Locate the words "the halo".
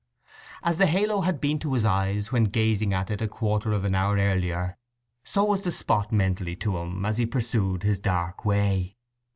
0.79-1.21